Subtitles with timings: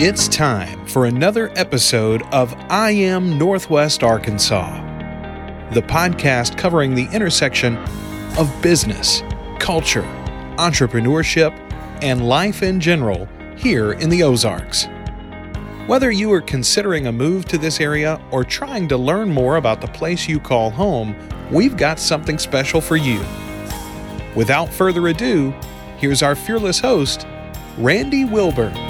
[0.00, 4.70] It's time for another episode of I Am Northwest Arkansas,
[5.72, 7.76] the podcast covering the intersection
[8.38, 9.24] of business,
[9.58, 10.04] culture,
[10.56, 11.50] entrepreneurship,
[12.00, 14.86] and life in general here in the Ozarks.
[15.88, 19.80] Whether you are considering a move to this area or trying to learn more about
[19.80, 21.16] the place you call home,
[21.50, 23.18] we've got something special for you.
[24.36, 25.52] Without further ado,
[25.96, 27.26] here's our fearless host,
[27.78, 28.87] Randy Wilburn.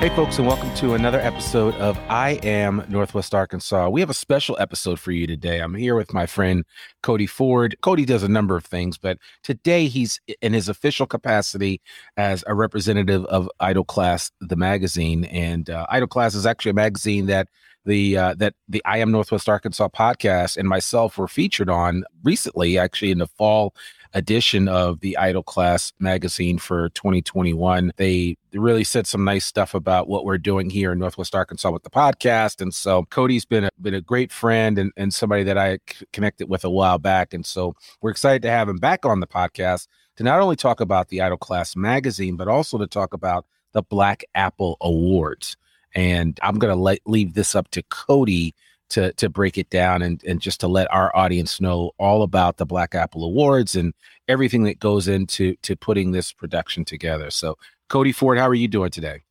[0.00, 3.88] Hey, folks, and welcome to another episode of I Am Northwest Arkansas.
[3.88, 5.58] We have a special episode for you today.
[5.58, 6.64] I'm here with my friend
[7.02, 7.74] Cody Ford.
[7.82, 11.80] Cody does a number of things, but today he's in his official capacity
[12.16, 15.24] as a representative of Idle Class, the magazine.
[15.24, 17.48] And uh, Idle Class is actually a magazine that
[17.84, 22.78] the uh, that the I Am Northwest Arkansas podcast and myself were featured on recently,
[22.78, 23.74] actually in the fall
[24.14, 27.92] edition of the Idle Class magazine for 2021.
[27.96, 31.82] They really said some nice stuff about what we're doing here in Northwest Arkansas with
[31.82, 32.60] the podcast.
[32.60, 36.06] And so Cody's been a, been a great friend and, and somebody that I c-
[36.12, 37.34] connected with a while back.
[37.34, 40.80] And so we're excited to have him back on the podcast to not only talk
[40.80, 45.56] about the Idle Class magazine, but also to talk about the Black Apple Awards.
[45.94, 48.54] And I'm going to leave this up to Cody
[48.90, 52.56] to to break it down and and just to let our audience know all about
[52.56, 53.94] the Black Apple Awards and
[54.28, 57.30] everything that goes into to putting this production together.
[57.30, 57.56] So,
[57.88, 59.22] Cody Ford, how are you doing today?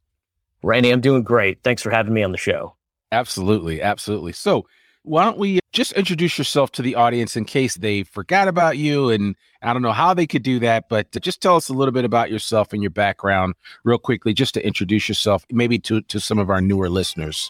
[0.63, 1.59] Randy, I'm doing great.
[1.63, 2.75] Thanks for having me on the show.
[3.11, 4.33] Absolutely, absolutely.
[4.33, 4.67] So,
[5.03, 9.09] why don't we just introduce yourself to the audience in case they forgot about you
[9.09, 11.93] and I don't know how they could do that, but just tell us a little
[11.93, 16.19] bit about yourself and your background real quickly just to introduce yourself maybe to to
[16.19, 17.49] some of our newer listeners.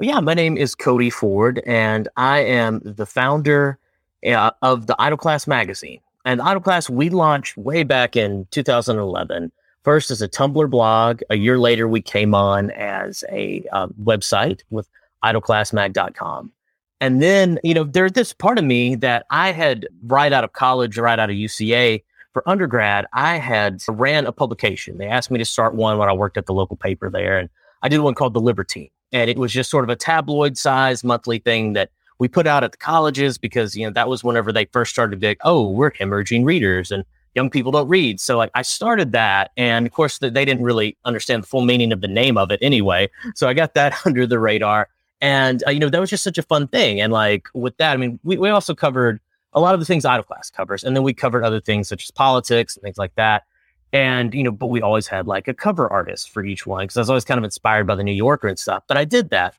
[0.00, 3.80] Yeah, my name is Cody Ford, and I am the founder
[4.24, 5.98] uh, of the Idle Class magazine.
[6.24, 9.50] And Idle Class we launched way back in 2011.
[9.82, 11.22] First as a Tumblr blog.
[11.30, 14.88] A year later, we came on as a uh, website with
[15.24, 16.52] idleclassmag.com.
[17.00, 20.52] And then, you know, there's this part of me that I had right out of
[20.52, 24.98] college, right out of UCA for undergrad, I had ran a publication.
[24.98, 27.36] They asked me to start one when I worked at the local paper there.
[27.36, 27.48] And
[27.82, 31.02] I did one called The Libertine and it was just sort of a tabloid size
[31.04, 34.52] monthly thing that we put out at the colleges because you know that was whenever
[34.52, 38.20] they first started to be like, oh, we're hemorrhaging readers, and young people don't read.
[38.20, 41.92] So like I started that, and of course they didn't really understand the full meaning
[41.92, 43.08] of the name of it anyway.
[43.34, 44.88] So I got that under the radar,
[45.20, 47.00] and uh, you know that was just such a fun thing.
[47.00, 49.20] And like with that, I mean, we we also covered
[49.52, 52.04] a lot of the things Idle Class covers, and then we covered other things such
[52.04, 53.44] as politics and things like that.
[53.92, 56.96] And you know, but we always had like a cover artist for each one because
[56.96, 58.82] I was always kind of inspired by the New Yorker and stuff.
[58.86, 59.54] But I did that.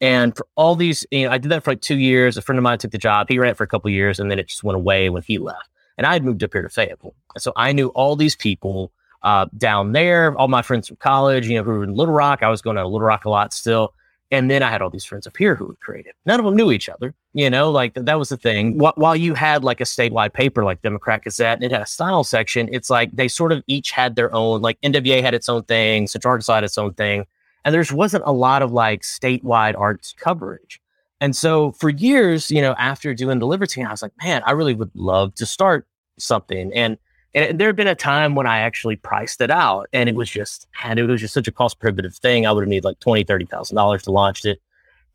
[0.00, 2.36] And for all these, you know, I did that for like two years.
[2.36, 3.28] A friend of mine took the job.
[3.28, 5.38] He ran it for a couple years, and then it just went away when he
[5.38, 7.14] left and I had moved up here to Fayetteville.
[7.38, 8.92] So I knew all these people
[9.22, 12.42] uh, down there, all my friends from college, you know, who were in Little Rock.
[12.42, 13.94] I was going to Little Rock a lot still.
[14.34, 16.12] And then I had all these friends up here who were creative.
[16.26, 18.78] None of them knew each other, you know, like th- that was the thing.
[18.80, 21.86] Wh- while you had like a statewide paper like Democrat Gazette and it had a
[21.86, 25.48] style section, it's like they sort of each had their own, like NWA had its
[25.48, 27.26] own thing, Central Arkansas had its own thing.
[27.64, 30.80] And there wasn't a lot of like statewide arts coverage.
[31.20, 34.50] And so for years, you know, after doing the Libertine, I was like, man, I
[34.50, 35.86] really would love to start
[36.18, 36.72] something.
[36.74, 36.98] And
[37.34, 40.30] and there had been a time when I actually priced it out and it was
[40.30, 42.46] just, and it was just such a cost prohibitive thing.
[42.46, 44.60] I would have needed like twenty, thirty thousand dollars to launch it.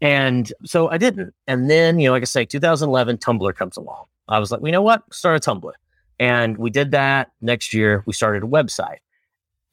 [0.02, 1.34] And so I didn't.
[1.48, 4.06] And then, you know, like I say, 2011, Tumblr comes along.
[4.28, 5.04] I was like, well, you know what?
[5.14, 5.72] Start a Tumblr.
[6.20, 7.32] And we did that.
[7.42, 8.98] Next year, we started a website.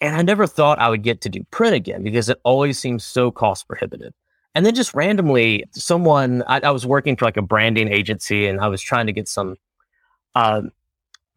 [0.01, 3.05] And I never thought I would get to do print again because it always seems
[3.05, 4.13] so cost prohibitive.
[4.55, 8.59] And then just randomly, someone I, I, was working for like a branding agency, and
[8.59, 9.57] I was trying to get some,
[10.35, 10.63] uh,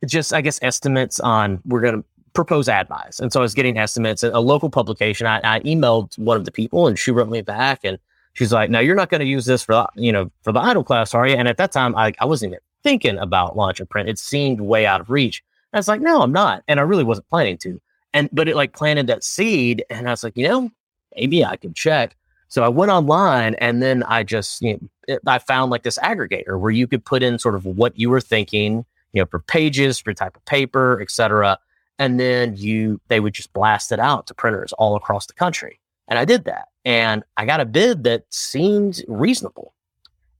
[0.05, 2.03] just I guess estimates on we're going to
[2.33, 3.19] propose ad buys.
[3.19, 4.23] And so I was getting estimates.
[4.23, 5.27] At a local publication.
[5.27, 7.97] I, I emailed one of the people, and she wrote me back, and
[8.33, 10.59] she's like, "No, you're not going to use this for the, you know for the
[10.59, 13.87] idle class, are you?" And at that time, I, I wasn't even thinking about launching
[13.87, 14.09] print.
[14.09, 15.43] It seemed way out of reach.
[15.71, 17.81] And I was like, "No, I'm not," and I really wasn't planning to.
[18.13, 20.71] And but it like planted that seed, and I was like, you know,
[21.15, 22.15] maybe I can check.
[22.49, 26.59] So I went online and then I just, you know, I found like this aggregator
[26.59, 29.99] where you could put in sort of what you were thinking, you know, for pages,
[29.99, 31.57] for type of paper, etc.
[31.97, 35.79] And then you, they would just blast it out to printers all across the country.
[36.07, 36.69] And I did that.
[36.85, 39.73] And I got a bid that seemed reasonable.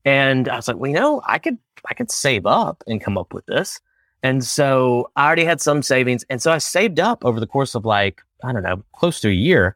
[0.05, 1.57] And I was like, well, you know, I could,
[1.89, 3.79] I could save up and come up with this.
[4.23, 6.25] And so I already had some savings.
[6.29, 9.29] And so I saved up over the course of like, I don't know, close to
[9.29, 9.75] a year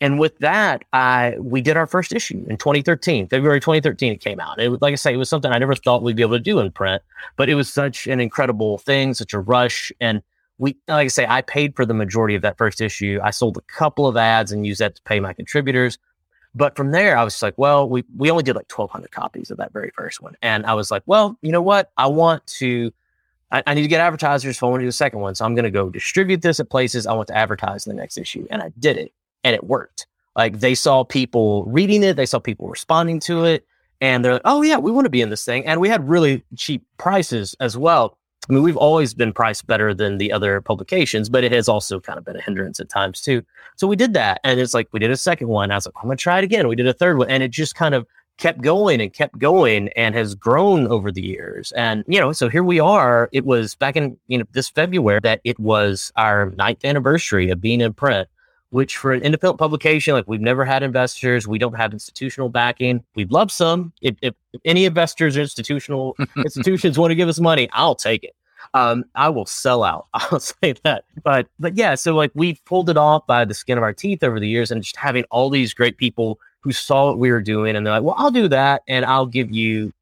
[0.00, 4.12] and with that, I we did our first issue in 2013, February 2013.
[4.12, 4.60] It came out.
[4.60, 6.58] It like I say, it was something I never thought we'd be able to do
[6.58, 7.02] in print,
[7.36, 10.22] but it was such an incredible thing, such a rush, and
[10.58, 13.18] we, like I say, I paid for the majority of that first issue.
[13.22, 15.98] I sold a couple of ads and used that to pay my contributors.
[16.54, 19.58] But from there, I was like, well, we we only did like 1,200 copies of
[19.58, 21.90] that very first one, and I was like, well, you know what?
[21.96, 22.92] I want to.
[23.50, 25.34] I, I need to get advertisers for I want to do the second one.
[25.34, 28.00] So I'm going to go distribute this at places I want to advertise in the
[28.00, 28.46] next issue.
[28.50, 29.12] And I did it
[29.44, 30.06] and it worked.
[30.36, 33.64] Like they saw people reading it, they saw people responding to it,
[34.00, 36.08] and they're like, "Oh yeah, we want to be in this thing." And we had
[36.08, 38.18] really cheap prices as well.
[38.48, 42.00] I mean, we've always been priced better than the other publications, but it has also
[42.00, 43.42] kind of been a hindrance at times too.
[43.76, 45.70] So we did that, and it's like we did a second one.
[45.70, 47.50] I was like, "I'm gonna try it again." We did a third one, and it
[47.50, 48.06] just kind of
[48.36, 51.72] kept going and kept going and has grown over the years.
[51.72, 53.28] And, you know, so here we are.
[53.32, 57.60] It was back in, you know, this February that it was our ninth anniversary of
[57.60, 58.28] being in print
[58.74, 63.04] which for an independent publication, like we've never had investors, we don't have institutional backing.
[63.14, 63.92] We'd love some.
[64.02, 68.24] If, if, if any investors or institutional institutions want to give us money, I'll take
[68.24, 68.34] it.
[68.74, 70.08] Um, I will sell out.
[70.14, 71.04] I'll say that.
[71.22, 74.24] But but yeah, so like we've pulled it off by the skin of our teeth
[74.24, 77.42] over the years, and just having all these great people who saw what we were
[77.42, 79.92] doing, and they're like, "Well, I'll do that, and I'll give you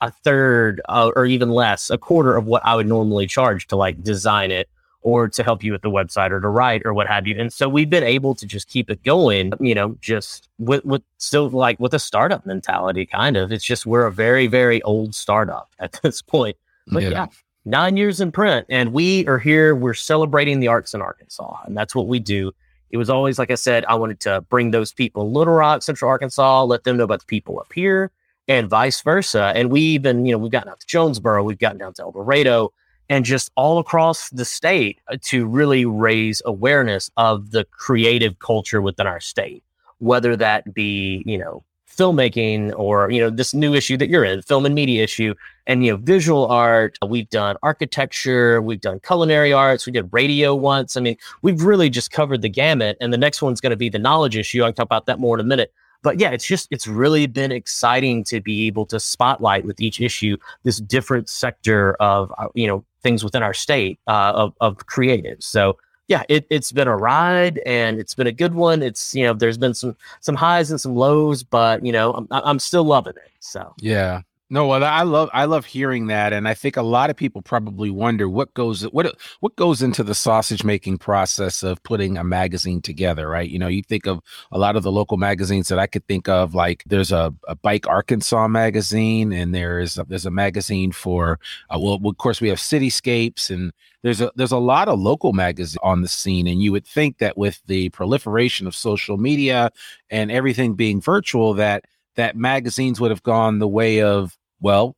[0.00, 3.76] a third uh, or even less, a quarter of what I would normally charge to
[3.76, 4.70] like design it
[5.02, 7.38] or to help you with the website or to write or what have you.
[7.38, 11.02] And so we've been able to just keep it going, you know, just with, with
[11.18, 13.52] still like with a startup mentality, kind of.
[13.52, 16.56] It's just we're a very, very old startup at this point.
[16.88, 17.10] But yeah.
[17.10, 17.26] yeah.
[17.64, 19.74] nine years in print, and we are here.
[19.74, 22.52] We're celebrating the arts in Arkansas, and that's what we do.
[22.90, 26.10] It was always, like I said, I wanted to bring those people, Little Rock, Central
[26.10, 28.10] Arkansas, let them know about the people up here,
[28.48, 29.52] and vice versa.
[29.54, 32.12] And we even, you know, we've gotten out to Jonesboro, we've gotten down to El
[32.12, 32.72] Dorado,
[33.12, 38.80] and just all across the state uh, to really raise awareness of the creative culture
[38.80, 39.62] within our state,
[39.98, 44.40] whether that be, you know, filmmaking or, you know, this new issue that you're in,
[44.40, 45.34] film and media issue,
[45.66, 46.96] and, you know, visual art.
[47.06, 50.96] We've done architecture, we've done culinary arts, we did radio once.
[50.96, 52.96] I mean, we've really just covered the gamut.
[52.98, 54.64] And the next one's going to be the knowledge issue.
[54.64, 55.70] I can talk about that more in a minute
[56.02, 60.00] but yeah, it's just it's really been exciting to be able to spotlight with each
[60.00, 64.78] issue this different sector of uh, you know things within our state uh, of of
[64.86, 65.44] creatives.
[65.44, 65.78] So
[66.08, 68.82] yeah, it, it's been a ride and it's been a good one.
[68.82, 72.26] It's you know there's been some some highs and some lows, but you know I'm
[72.30, 73.30] I'm still loving it.
[73.40, 77.08] So yeah, No, well, I love I love hearing that, and I think a lot
[77.08, 81.82] of people probably wonder what goes what what goes into the sausage making process of
[81.84, 83.48] putting a magazine together, right?
[83.48, 86.28] You know, you think of a lot of the local magazines that I could think
[86.28, 91.40] of, like there's a, a Bike Arkansas magazine, and there's a, there's a magazine for
[91.70, 95.32] uh, well, of course we have Cityscapes, and there's a there's a lot of local
[95.32, 99.70] magazines on the scene, and you would think that with the proliferation of social media
[100.10, 104.96] and everything being virtual, that that magazines would have gone the way of well,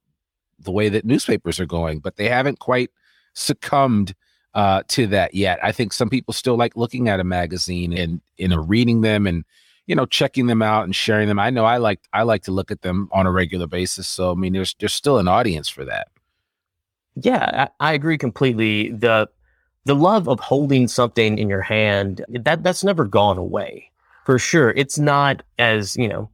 [0.60, 2.90] the way that newspapers are going, but they haven't quite
[3.34, 4.14] succumbed
[4.54, 5.58] uh, to that yet.
[5.62, 9.26] I think some people still like looking at a magazine and you know reading them
[9.26, 9.44] and
[9.86, 11.38] you know checking them out and sharing them.
[11.38, 14.06] I know I like I like to look at them on a regular basis.
[14.06, 16.08] So I mean, there's there's still an audience for that.
[17.16, 18.90] Yeah, I, I agree completely.
[18.90, 19.28] the
[19.86, 23.90] The love of holding something in your hand that that's never gone away
[24.24, 24.70] for sure.
[24.70, 26.30] It's not as you know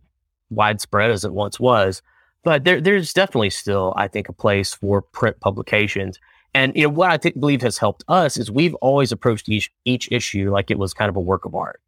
[0.50, 2.02] widespread as it once was,
[2.42, 6.18] but there, there's definitely still, I think, a place for print publications.
[6.54, 9.70] And you know what I think, believe has helped us is we've always approached each
[9.84, 11.80] each issue like it was kind of a work of art.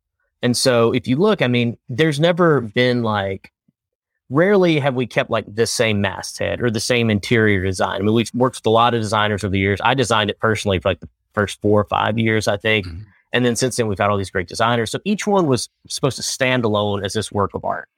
[0.42, 3.52] And so if you look, I mean, there's never been like
[4.30, 8.00] rarely have we kept like the same masthead or the same interior design.
[8.00, 9.80] I mean, we've worked with a lot of designers over the years.
[9.84, 12.86] I designed it personally for like the first four or five years, I think.
[12.86, 13.02] Mm-hmm.
[13.34, 14.90] And then since then, we've had all these great designers.
[14.90, 17.88] So each one was supposed to stand alone as this work of art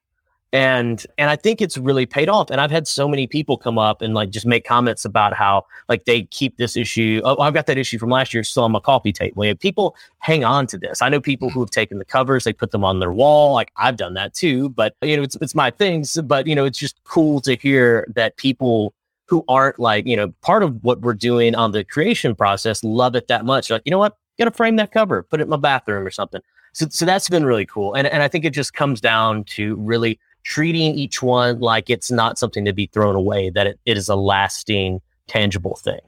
[0.54, 2.48] and and i think it's really paid off.
[2.48, 5.66] And i've had so many people come up and like just make comments about how
[5.88, 7.20] like they keep this issue.
[7.24, 9.42] Oh i've got that issue from last year still on my coffee table.
[9.56, 11.02] People hang on to this.
[11.02, 13.52] I know people who have taken the covers they put them on their wall.
[13.52, 14.70] Like i've done that too.
[14.70, 16.18] But you know it's, it's my things.
[16.24, 18.94] But you know it's just cool to hear that people
[19.26, 23.16] who aren't like you know part of what we're doing on the creation process love
[23.16, 23.70] it that much.
[23.70, 24.16] Like you know what?
[24.38, 25.24] Gotta frame that cover.
[25.24, 26.40] Put it in my bathroom or something.
[26.74, 27.94] So, so that's been really cool.
[27.94, 32.10] And, and i think it just comes down to really treating each one like it's
[32.10, 36.00] not something to be thrown away, that it, it is a lasting, tangible thing.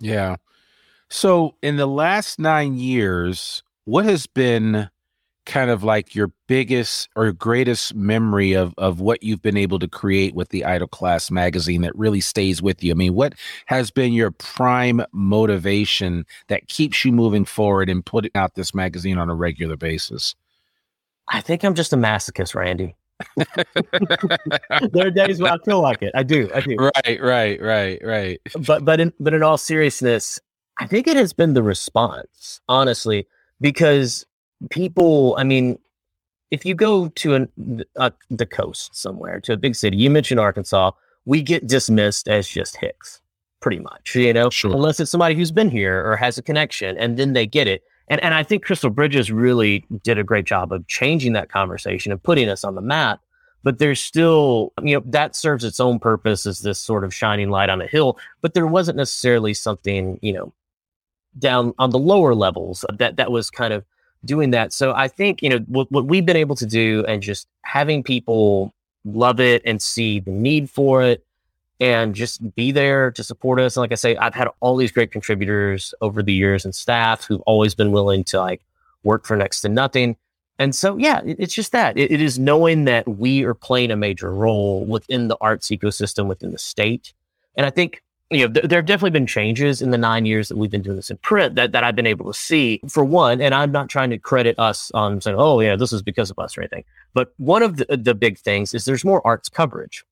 [0.00, 0.36] Yeah.
[1.10, 4.90] So, in the last nine years, what has been
[5.46, 9.88] kind of like your biggest or greatest memory of of what you've been able to
[9.88, 12.92] create with the Idle Class magazine that really stays with you?
[12.92, 13.34] I mean, what
[13.66, 19.16] has been your prime motivation that keeps you moving forward and putting out this magazine
[19.16, 20.34] on a regular basis?
[21.26, 22.94] I think I'm just a masochist, Randy.
[24.92, 26.12] there are days when I feel like it.
[26.14, 26.50] I do.
[26.54, 26.76] I do.
[26.76, 28.40] Right, right, right, right.
[28.66, 30.40] But but in but in all seriousness,
[30.78, 33.26] I think it has been the response, honestly,
[33.60, 34.26] because
[34.70, 35.34] people.
[35.38, 35.78] I mean,
[36.50, 40.40] if you go to an, uh, the coast somewhere, to a big city, you mentioned
[40.40, 40.92] Arkansas,
[41.24, 43.20] we get dismissed as just Hicks,
[43.60, 44.14] pretty much.
[44.14, 44.72] You know, sure.
[44.72, 47.82] unless it's somebody who's been here or has a connection, and then they get it.
[48.08, 52.12] And, and I think Crystal Bridges really did a great job of changing that conversation
[52.12, 53.20] and putting us on the map.
[53.64, 57.50] But there's still, you know, that serves its own purpose as this sort of shining
[57.50, 58.18] light on a hill.
[58.40, 60.52] But there wasn't necessarily something, you know,
[61.38, 63.84] down on the lower levels that that was kind of
[64.24, 64.72] doing that.
[64.72, 68.02] So I think, you know, what, what we've been able to do and just having
[68.02, 68.72] people
[69.04, 71.24] love it and see the need for it
[71.80, 73.76] and just be there to support us.
[73.76, 77.24] And like I say, I've had all these great contributors over the years and staff
[77.24, 78.62] who've always been willing to like
[79.04, 80.16] work for next to nothing.
[80.58, 83.92] And so, yeah, it, it's just that it, it is knowing that we are playing
[83.92, 87.14] a major role within the arts ecosystem within the state.
[87.54, 90.48] And I think, you know, th- there have definitely been changes in the nine years
[90.48, 93.04] that we've been doing this in print that, that I've been able to see for
[93.04, 93.40] one.
[93.40, 96.38] And I'm not trying to credit us on saying, oh, yeah, this is because of
[96.40, 96.84] us or anything.
[97.14, 100.04] But one of the, the big things is there's more arts coverage.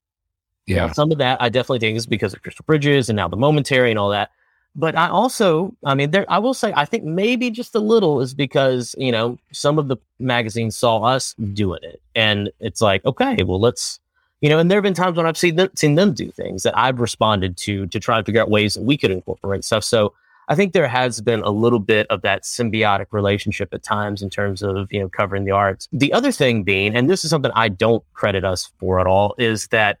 [0.67, 0.91] Yeah.
[0.91, 3.89] some of that I definitely think is because of Crystal Bridges and now the momentary
[3.89, 4.31] and all that.
[4.75, 8.21] But I also, I mean, there, I will say, I think maybe just a little
[8.21, 11.99] is because, you know, some of the magazines saw us doing it.
[12.13, 13.99] And it's like, okay, well, let's,
[14.41, 16.61] you know, and there have been times when I've seen them, seen them do things
[16.61, 19.83] that I've responded to to try to figure out ways that we could incorporate stuff.
[19.83, 20.13] So
[20.47, 24.29] I think there has been a little bit of that symbiotic relationship at times in
[24.29, 25.89] terms of, you know, covering the arts.
[25.91, 29.33] The other thing being, and this is something I don't credit us for at all,
[29.39, 29.97] is that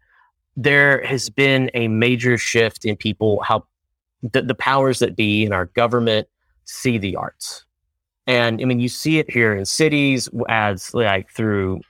[0.57, 3.63] there has been a major shift in people how
[4.33, 6.27] the, the powers that be in our government
[6.65, 7.63] see the arts.
[8.25, 11.81] And I mean, you see it here in cities as like through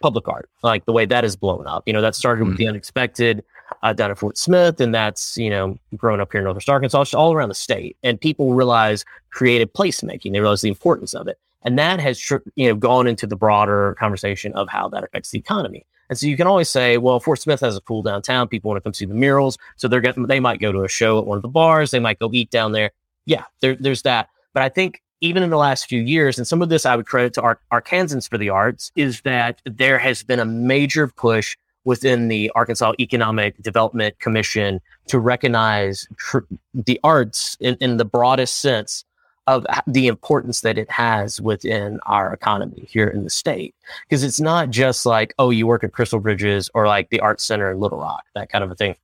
[0.00, 1.82] public art, like the way that is blown up.
[1.86, 2.50] You know, that started mm-hmm.
[2.50, 2.70] with the mm-hmm.
[2.70, 3.42] unexpected
[3.82, 7.06] uh, down at Fort Smith, and that's you know grown up here in Northwest Arkansas,
[7.14, 7.96] all around the state.
[8.04, 12.68] And people realize creative placemaking; they realize the importance of it, and that has you
[12.68, 15.84] know gone into the broader conversation of how that affects the economy.
[16.08, 18.48] And so you can always say, well, Fort Smith has a cool downtown.
[18.48, 19.58] People want to come see the murals.
[19.76, 21.90] So they're getting, they might go to a show at one of the bars.
[21.90, 22.90] They might go eat down there.
[23.24, 24.28] Yeah, there, there's that.
[24.52, 27.06] But I think even in the last few years, and some of this I would
[27.06, 31.56] credit to Ar- Arkansans for the arts, is that there has been a major push
[31.84, 36.40] within the Arkansas Economic Development Commission to recognize tr-
[36.74, 39.04] the arts in, in the broadest sense
[39.46, 43.74] of the importance that it has within our economy here in the state.
[44.02, 47.40] Because it's not just like, oh, you work at Crystal Bridges or like the Art
[47.40, 48.96] Center in Little Rock, that kind of a thing.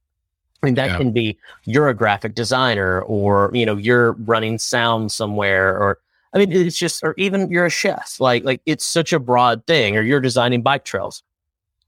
[0.63, 0.97] I mean, that yeah.
[0.97, 5.99] can be you're a graphic designer or, you know, you're running sound somewhere or,
[6.35, 8.19] I mean, it's just, or even you're a chef.
[8.19, 11.23] Like, like it's such a broad thing or you're designing bike trails.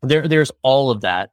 [0.03, 1.31] There, there's all of that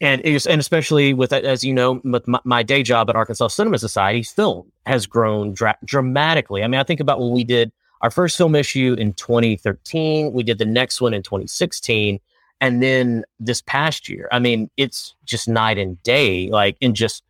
[0.00, 3.78] and and especially with as you know with my, my, day job at Arkansas Cinema
[3.78, 6.62] Society, film has grown dra- dramatically.
[6.62, 10.42] I mean, I think about when we did our first film issue in 2013, we
[10.42, 12.18] did the next one in 2016,
[12.60, 14.28] and then this past year.
[14.32, 16.48] I mean, it's just night and day.
[16.48, 17.22] Like in just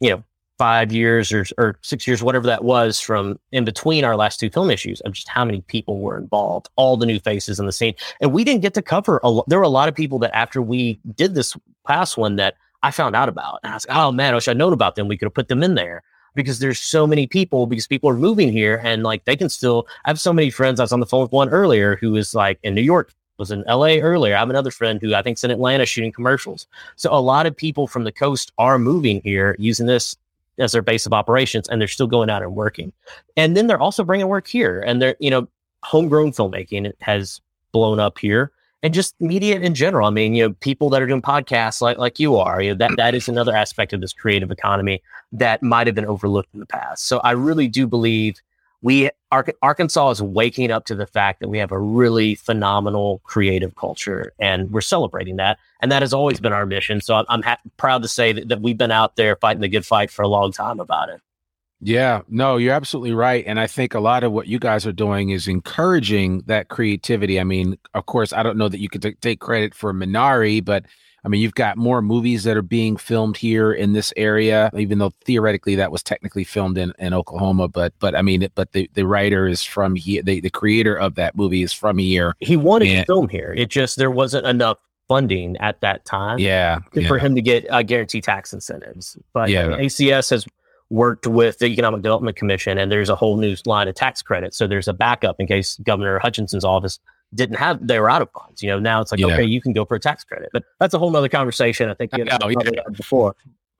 [0.00, 0.24] you know
[0.62, 4.48] five years or, or six years, whatever that was from in between our last two
[4.48, 7.72] film issues of just how many people were involved, all the new faces in the
[7.72, 7.92] scene.
[8.20, 9.48] And we didn't get to cover a lot.
[9.48, 12.54] There were a lot of people that after we did this past one that
[12.84, 13.58] I found out about.
[13.64, 15.08] And I was like, oh man, I wish I'd known about them.
[15.08, 16.04] We could have put them in there
[16.36, 19.88] because there's so many people because people are moving here and like they can still
[20.04, 20.78] I have so many friends.
[20.78, 23.50] I was on the phone with one earlier who is like in New York was
[23.50, 24.36] in LA earlier.
[24.36, 26.68] I have another friend who I think's in Atlanta shooting commercials.
[26.94, 30.14] So a lot of people from the coast are moving here using this
[30.58, 32.92] as their base of operations and they're still going out and working.
[33.36, 35.48] And then they're also bringing work here and they're, you know,
[35.82, 37.40] homegrown filmmaking has
[37.72, 40.06] blown up here and just media in general.
[40.06, 42.78] I mean, you know, people that are doing podcasts like, like you are, you know,
[42.78, 46.60] that, that is another aspect of this creative economy that might have been overlooked in
[46.60, 47.06] the past.
[47.06, 48.36] So I really do believe
[48.82, 49.10] we
[49.62, 54.32] Arkansas is waking up to the fact that we have a really phenomenal creative culture,
[54.38, 55.58] and we're celebrating that.
[55.80, 57.00] And that has always been our mission.
[57.00, 59.68] So I'm, I'm ha- proud to say that, that we've been out there fighting the
[59.68, 61.20] good fight for a long time about it.
[61.84, 63.44] Yeah, no, you're absolutely right.
[63.44, 67.40] And I think a lot of what you guys are doing is encouraging that creativity.
[67.40, 70.64] I mean, of course, I don't know that you could t- take credit for Minari,
[70.64, 70.84] but
[71.24, 74.98] I mean, you've got more movies that are being filmed here in this area, even
[74.98, 77.68] though theoretically that was technically filmed in, in Oklahoma.
[77.68, 80.22] But but I mean, but the, the writer is from here.
[80.22, 82.34] The, the creator of that movie is from here.
[82.40, 83.54] He wanted and, to film here.
[83.56, 86.40] It just there wasn't enough funding at that time.
[86.40, 87.18] Yeah, for yeah.
[87.18, 89.16] him to get uh, guaranteed tax incentives.
[89.32, 90.44] But yeah, ACS has
[90.90, 94.58] worked with the Economic Development Commission, and there's a whole new line of tax credits.
[94.58, 96.98] So there's a backup in case Governor Hutchinson's office
[97.34, 98.62] didn't have they were out of funds.
[98.62, 99.28] You know, now it's like yeah.
[99.28, 101.88] okay, you can go for a tax credit, but that's a whole other conversation.
[101.88, 102.82] I think you know, yeah.
[102.92, 103.34] before.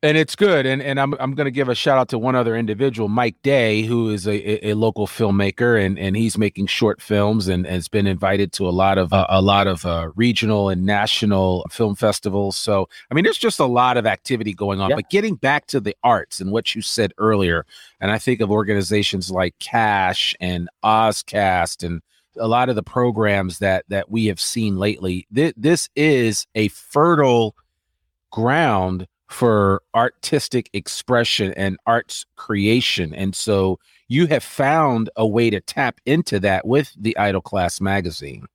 [0.04, 2.34] And it's good, and and I'm I'm going to give a shout out to one
[2.34, 7.00] other individual, Mike Day, who is a, a, local filmmaker, and and he's making short
[7.00, 10.70] films, and has been invited to a lot of uh, a lot of uh, regional
[10.70, 12.56] and national film festivals.
[12.56, 14.90] So I mean, there's just a lot of activity going on.
[14.90, 14.96] Yeah.
[14.96, 17.64] But getting back to the arts and what you said earlier,
[18.00, 22.02] and I think of organizations like CACHE and Ozcast and
[22.36, 25.26] a lot of the programs that that we have seen lately.
[25.34, 27.54] Th- this is a fertile
[28.30, 35.60] ground for artistic expression and arts creation, and so you have found a way to
[35.60, 38.46] tap into that with the Idle Class magazine.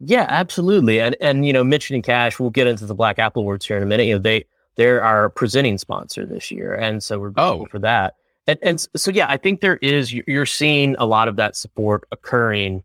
[0.00, 1.00] Yeah, absolutely.
[1.00, 3.82] And and you know, mentioning CACHE, we'll get into the Black Apple Awards here in
[3.82, 4.06] a minute.
[4.06, 7.66] You know, they they're our presenting sponsor this year, and so we're oh.
[7.70, 8.14] for that.
[8.48, 12.04] And, and so yeah, I think there is you're seeing a lot of that support
[12.10, 12.82] occurring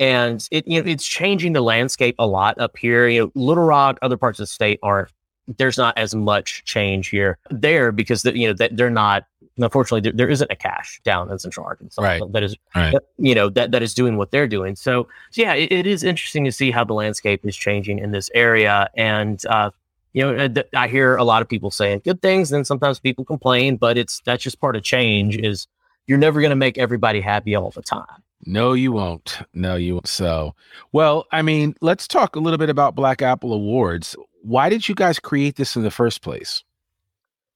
[0.00, 3.06] and it you know it's changing the landscape a lot up here.
[3.06, 5.12] You know, Little Rock, other parts of the state aren't.
[5.58, 9.26] There's not as much change here there because the, you know that they're not.
[9.58, 12.22] Unfortunately, there, there isn't a CACHE down in Central Arkansas right.
[12.32, 12.94] that is right.
[13.18, 14.74] you know that that is doing what they're doing.
[14.74, 18.10] So, so yeah, it, it is interesting to see how the landscape is changing in
[18.10, 18.88] this area.
[18.96, 19.70] And uh,
[20.14, 23.76] you know, I hear a lot of people saying good things, and sometimes people complain,
[23.76, 25.36] but it's that's just part of change.
[25.36, 25.66] Is
[26.06, 28.22] you're never going to make everybody happy all the time.
[28.46, 29.38] No, you won't.
[29.52, 30.08] No, you won't.
[30.08, 30.54] So,
[30.92, 34.16] well, I mean, let's talk a little bit about Black Apple Awards.
[34.42, 36.64] Why did you guys create this in the first place?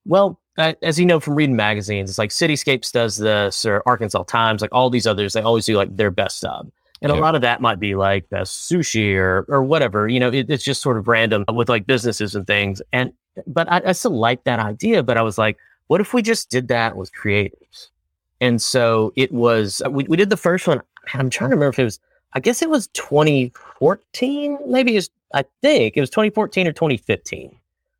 [0.05, 4.61] Well, as you know from reading magazines, it's like Cityscapes does this, or Arkansas Times,
[4.61, 6.70] like all these others, they always do like their best sub.
[7.03, 10.09] And a lot of that might be like best sushi or or whatever.
[10.09, 12.81] You know, it, it's just sort of random with like businesses and things.
[12.92, 13.12] And
[13.47, 15.03] but I, I still like that idea.
[15.03, 17.90] But I was like, what if we just did that with creators?
[18.44, 20.83] And so it was, uh, we, we did the first one.
[21.14, 21.98] I'm trying to remember if it was,
[22.35, 24.59] I guess it was 2014.
[24.66, 27.57] Maybe it was, I think it was 2014 or 2015.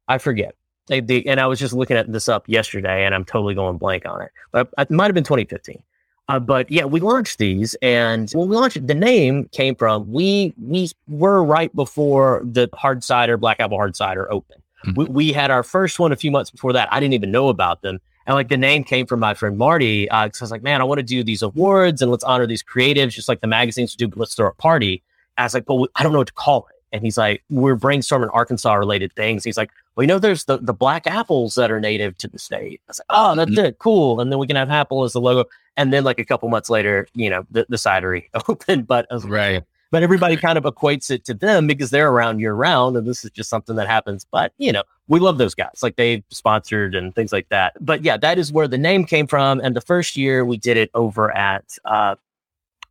[0.07, 0.55] I forget.
[0.89, 3.79] They, they, and I was just looking at this up yesterday and I'm totally going
[3.79, 5.83] blank on it, but it might have been 2015.
[6.29, 10.55] Uh, but yeah, we launched these, and when we launched, the name came from we
[10.59, 14.63] we were right before the hard cider Black Apple hard cider opened.
[14.87, 15.01] Mm-hmm.
[15.01, 16.91] We, we had our first one a few months before that.
[16.91, 20.09] I didn't even know about them, and like the name came from my friend Marty.
[20.09, 22.47] Uh, cause I was like, man, I want to do these awards and let's honor
[22.47, 25.03] these creatives, just like the magazines do, but let's throw a party.
[25.37, 26.77] And I was like, but I don't know what to call it.
[26.97, 29.45] and he's like, we're brainstorming Arkansas related things.
[29.45, 32.39] He's like, well, you know, there's the, the black apples that are native to the
[32.39, 32.81] state.
[32.89, 33.65] I was like, oh, that's mm-hmm.
[33.67, 33.79] it.
[33.79, 34.21] Cool.
[34.21, 35.49] And then we can have apple as the logo.
[35.77, 39.65] And then like a couple months later, you know, the, the cidery opened, but right.
[39.95, 42.97] But everybody kind of equates it to them because they're around year round.
[42.97, 44.27] And this is just something that happens.
[44.29, 45.85] But, you know, we love those guys.
[45.85, 47.75] Like they sponsored and things like that.
[47.81, 49.61] But yeah, that is where the name came from.
[49.61, 52.17] And the first year we did it over at uh,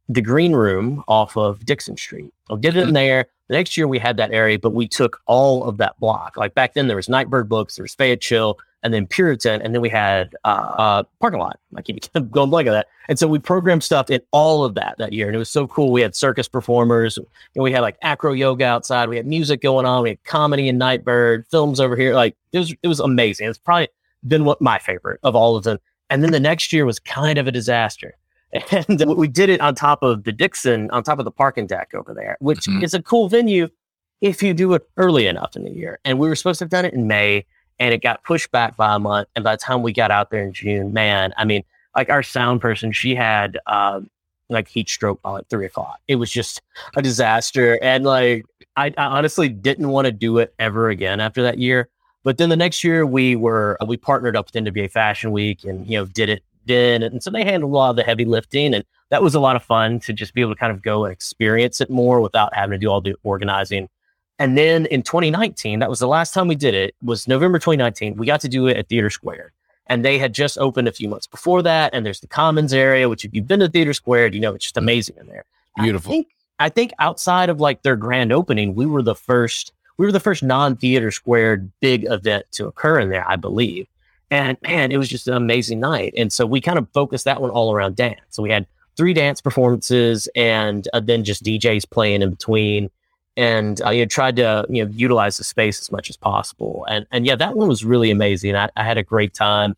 [0.08, 2.34] the green room off of Dickson Street.
[2.50, 2.94] I did it in mm-hmm.
[2.94, 3.26] there.
[3.50, 6.38] The next year we had that area, but we took all of that block.
[6.38, 9.82] Like back then there was Nightbird Books, there was Fayetteville, and then Puritan, and then
[9.82, 11.60] we had uh, uh, parking lot.
[11.76, 12.00] I keep
[12.32, 12.88] going blank of that.
[13.08, 15.68] And so we programmed stuff in all of that that year, and it was so
[15.68, 15.92] cool.
[15.92, 19.10] We had circus performers, and we had like acro yoga outside.
[19.10, 20.04] We had music going on.
[20.04, 22.14] We had comedy and Nightbird films over here.
[22.14, 23.48] Like it was, it was amazing.
[23.48, 23.88] It's probably
[24.28, 25.80] been what my favorite of all of them.
[26.10, 28.16] And then the next year was kind of a disaster.
[28.72, 31.90] And we did it on top of the Dickson, on top of the parking deck
[31.96, 32.84] over there, which mm-hmm.
[32.84, 33.68] is a cool venue
[34.22, 36.00] if you do it early enough in the year.
[36.06, 37.48] And we were supposed to have done it in May
[37.80, 39.28] and it got pushed back by a month.
[39.36, 41.64] And by the time we got out there in June, man, I mean,
[41.96, 44.10] like our sound person, she had um,
[44.50, 46.00] like heat stroke by like three o'clock.
[46.08, 46.62] It was just
[46.96, 47.80] a disaster.
[47.82, 51.90] And like, I, I honestly didn't want to do it ever again after that year.
[52.24, 55.86] But then the next year we were, we partnered up with NWA Fashion Week and,
[55.86, 57.04] you know, did it then.
[57.04, 58.74] And so they handled a lot of the heavy lifting.
[58.74, 61.06] And that was a lot of fun to just be able to kind of go
[61.06, 63.90] and experience it more without having to do all the organizing
[64.40, 68.16] and then in 2019, that was the last time we did it, was November 2019.
[68.18, 69.50] We got to do it at TheatreSquared.
[69.88, 71.94] And they had just opened a few months before that.
[71.94, 74.78] And there's the Commons area, which if you've been to TheatreSquared, you know it's just
[74.78, 75.46] amazing in there.
[75.78, 76.12] Beautiful.
[76.12, 76.28] I think,
[76.60, 80.20] I think outside of like their grand opening, we were the first, we were the
[80.20, 83.88] first non-TheatreSquared big event to occur in there, I believe.
[84.32, 86.14] And man, it was just an amazing night.
[86.18, 88.22] And so we kind of focused that one all around dance.
[88.30, 88.66] So we had
[88.96, 92.90] three dance performances and uh, then just DJs playing in between
[93.36, 96.86] and I had tried to you know utilize the space as much as possible.
[96.90, 98.56] And and yeah, that one was really amazing.
[98.56, 99.76] I, I had a great time.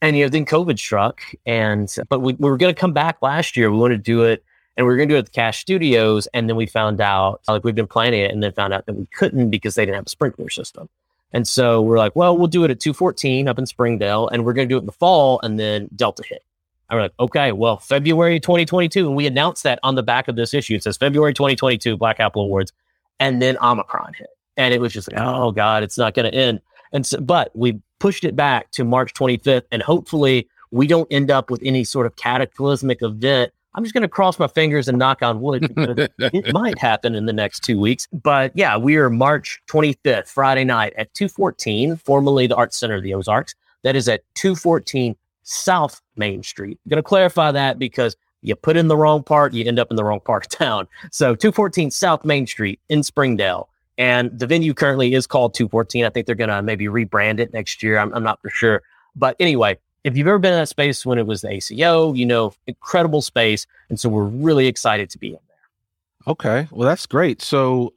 [0.00, 3.18] And you know, then COVID struck, and but we, we were going to come back
[3.20, 3.70] last year.
[3.70, 4.44] We wanted to do it,
[4.76, 6.28] and we were going to do it at the CACHE Studios.
[6.34, 8.94] And then we found out, like we've been planning it, and then found out that
[8.94, 10.88] we couldn't because they didn't have a sprinkler system.
[11.32, 14.52] And so we're like, well, we'll do it at 214 up in Springdale, and we're
[14.52, 16.44] going to do it in the fall, and then Delta hit.
[16.90, 19.06] I am like, okay, well, February 2022.
[19.06, 20.76] And we announced that on the back of this issue.
[20.76, 22.72] It says February 2022 Black Apple Awards
[23.20, 26.36] and then Omicron hit, and it was just like, oh god, it's not going to
[26.36, 26.60] end.
[26.92, 31.30] And so, but we pushed it back to March 25th, and hopefully we don't end
[31.30, 33.52] up with any sort of cataclysmic event.
[33.74, 37.14] I'm just going to cross my fingers and knock on wood because it might happen
[37.14, 38.08] in the next two weeks.
[38.12, 43.02] But yeah, we are March 25th, Friday night at 214, formerly the Art Center of
[43.02, 43.54] the Ozarks.
[43.84, 46.78] That is at 214 South Main Street.
[46.84, 49.90] I'm going to clarify that because you put in the wrong part, you end up
[49.90, 50.88] in the wrong part of town.
[51.10, 53.68] So 214 South Main Street in Springdale.
[53.96, 56.04] And the venue currently is called 214.
[56.04, 57.98] I think they're going to maybe rebrand it next year.
[57.98, 58.82] I'm, I'm not for sure.
[59.16, 62.24] But anyway, if you've ever been in that space when it was the ACO, you
[62.24, 63.66] know, incredible space.
[63.88, 66.32] And so we're really excited to be in there.
[66.32, 66.68] Okay.
[66.70, 67.42] Well, that's great.
[67.42, 67.92] So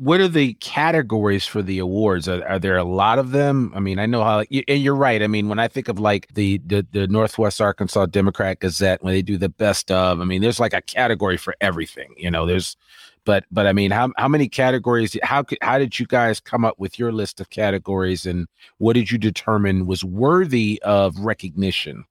[0.00, 2.26] what are the categories for the awards?
[2.26, 3.70] Are, are, there a lot of them?
[3.74, 5.22] I mean, I know how, and you're right.
[5.22, 9.12] I mean, when I think of like the, the, the Northwest Arkansas Democrat Gazette, when
[9.12, 12.14] they do the best of, I mean, there's like a category for everything.
[12.16, 12.78] You know, there's,
[13.26, 15.14] but but I mean, how how many categories?
[15.22, 19.10] How how did you guys come up with your list of categories, and what did
[19.10, 22.06] you determine was worthy of recognition?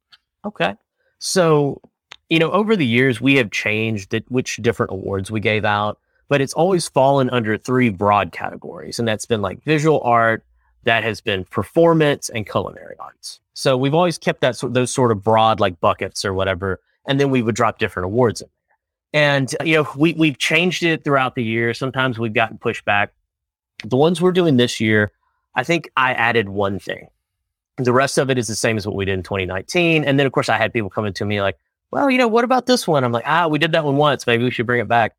[0.45, 0.75] Okay,
[1.17, 1.82] so
[2.30, 5.97] you know, over the years, we have changed it, which different awards we gave out
[6.30, 9.00] but it's always fallen under three broad categories.
[9.00, 10.46] And that's been like visual art,
[10.84, 13.42] that has been performance and culinary arts.
[13.54, 16.80] So we've always kept that those sort of broad like buckets or whatever.
[17.06, 19.22] And then we would drop different awards in there.
[19.22, 21.74] And, you know, we, we've changed it throughout the year.
[21.74, 23.10] Sometimes we've gotten pushback.
[23.84, 25.12] The ones we're doing this year,
[25.56, 27.08] I think I added one thing.
[27.78, 30.04] The rest of it is the same as what we did in 2019.
[30.04, 31.58] And then, of course, I had people coming to me like,
[31.92, 33.04] well, you know, what about this one?
[33.04, 34.28] I'm like, ah, we did that one once.
[34.28, 35.15] Maybe we should bring it back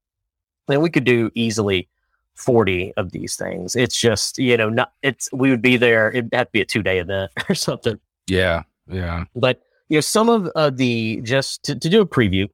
[0.71, 1.89] then we could do easily
[2.35, 3.77] 40 of these things.
[3.77, 6.11] It's just, you know, not, it's, we would be there.
[6.11, 7.99] It'd have to be a two day event or something.
[8.27, 8.63] Yeah.
[8.89, 9.25] Yeah.
[9.37, 12.49] But, you know, some of uh, the, just to, to do a preview,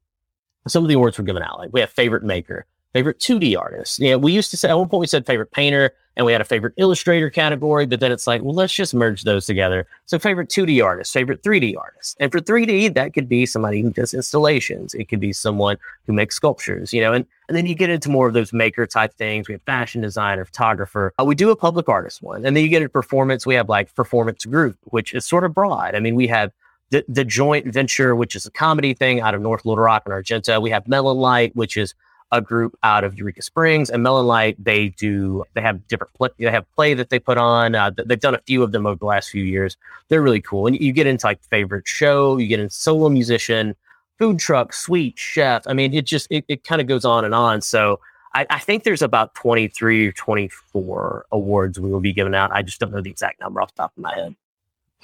[0.68, 1.58] some of the awards were given out.
[1.58, 2.66] Like we have favorite maker,
[2.96, 3.98] favorite 2D artist.
[3.98, 6.40] Yeah, we used to say at one point we said favorite painter, and we had
[6.40, 9.86] a favorite illustrator category, but then it's like, well, let's just merge those together.
[10.06, 12.16] So favorite 2D artist, favorite 3D artist.
[12.20, 14.94] And for 3D, that could be somebody who does installations.
[14.94, 18.08] It could be someone who makes sculptures, you know, and, and then you get into
[18.08, 19.46] more of those maker type things.
[19.46, 21.12] We have fashion designer, photographer.
[21.20, 22.46] Uh, we do a public artist one.
[22.46, 23.44] And then you get a performance.
[23.44, 25.94] We have like performance group, which is sort of broad.
[25.94, 26.50] I mean, we have
[26.88, 30.14] the, the joint venture, which is a comedy thing out of North Little Rock and
[30.14, 30.62] Argenta.
[30.62, 31.94] We have Melon Light, which is
[32.32, 34.62] a group out of Eureka Springs and Melon Light.
[34.62, 37.74] They do they have different they have play that they put on.
[37.74, 39.76] Uh, they've done a few of them over the last few years.
[40.08, 43.76] They're really cool, and you get into like favorite show, you get into solo musician,
[44.18, 45.62] food truck, sweet chef.
[45.66, 47.60] I mean, it just it, it kind of goes on and on.
[47.62, 48.00] So.
[48.34, 52.52] I, I think there's about 23 or 24 awards we will be giving out.
[52.52, 54.36] I just don't know the exact number off the top of my head.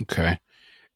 [0.03, 0.39] Okay.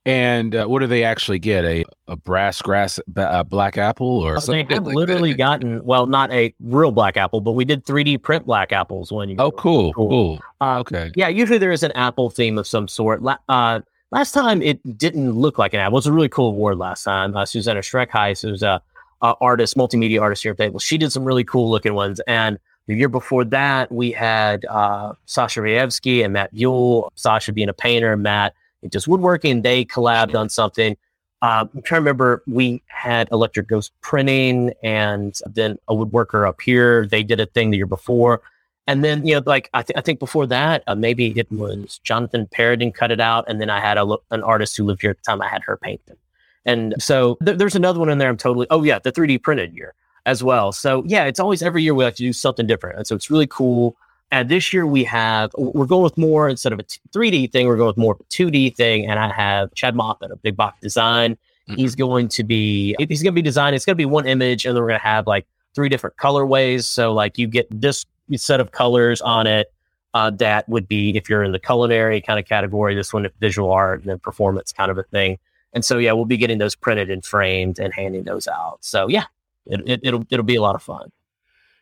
[0.07, 1.64] And uh, what do they actually get?
[1.64, 4.69] A a brass grass uh, black apple or something?
[4.69, 8.47] They have literally gotten well, not a real black apple, but we did 3D print
[8.47, 9.37] black apples when you.
[9.40, 10.09] Oh, cool, cool.
[10.09, 10.40] cool.
[10.61, 11.11] Uh, okay.
[11.16, 13.21] Yeah, usually there is an apple theme of some sort.
[13.49, 13.81] Uh,
[14.12, 15.95] last time it didn't look like an apple.
[15.95, 17.37] It was a really cool award last time.
[17.37, 18.81] Uh, Susanna Schreckheis, who's a,
[19.23, 22.21] a artist, multimedia artist here at Table, she did some really cool looking ones.
[22.29, 27.12] And the year before that, we had uh, Sasha Rayevsky and Matt Buell.
[27.16, 28.55] Sasha being a painter, Matt
[28.90, 29.62] just woodworking.
[29.62, 30.96] They collabed on something.
[31.42, 32.42] Uh, I'm trying to remember.
[32.46, 37.07] We had Electric Ghost Printing, and then a woodworker up here.
[37.07, 38.40] They did a thing the year before,
[38.87, 42.01] and then you know, like I, th- I think before that, uh, maybe it was
[42.05, 45.11] Jonathan Paradin cut it out, and then I had a, an artist who lived here
[45.11, 45.42] at the time.
[45.42, 46.16] I had her paint them,
[46.64, 48.31] and so th- there's another one in there.
[48.31, 48.66] I'm totally.
[48.70, 49.94] Oh yeah, the 3D printed year
[50.25, 50.72] as well.
[50.72, 53.31] So yeah, it's always every year we like to do something different, and so it's
[53.31, 53.96] really cool.
[54.31, 57.77] And this year we have, we're going with more instead of a 3D thing, we're
[57.77, 59.09] going with more of a 2D thing.
[59.09, 61.39] And I have Chad Moffat of Big Box Design.
[61.69, 61.75] Mm-hmm.
[61.75, 64.67] He's going to be, he's going to be designing, it's going to be one image,
[64.67, 66.85] and then we're going to have like three different colorways.
[66.85, 69.73] So, like, you get this set of colors on it.
[70.15, 73.33] Uh, that would be if you're in the culinary kind of category, this one, if
[73.39, 75.39] visual art and then performance kind of a thing.
[75.73, 78.79] And so, yeah, we'll be getting those printed and framed and handing those out.
[78.81, 79.25] So, yeah,
[79.67, 81.12] it, it, it'll, it'll be a lot of fun.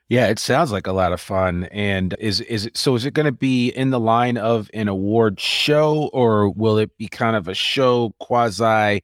[0.08, 1.64] Yeah, it sounds like a lot of fun.
[1.64, 2.94] And is is it so?
[2.94, 6.96] Is it going to be in the line of an award show, or will it
[6.98, 9.02] be kind of a show quasi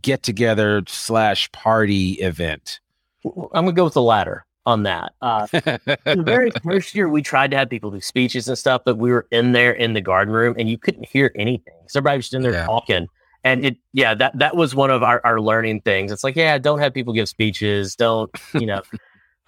[0.00, 2.80] get together slash party event?
[3.24, 5.12] I'm gonna go with the latter on that.
[5.22, 8.98] Uh, the very first year, we tried to have people do speeches and stuff, but
[8.98, 11.74] we were in there in the garden room, and you couldn't hear anything.
[11.88, 12.66] So everybody was in there yeah.
[12.66, 13.06] talking.
[13.42, 16.12] And it, yeah, that that was one of our, our learning things.
[16.12, 17.96] It's like, yeah, don't have people give speeches.
[17.96, 18.82] Don't, you know,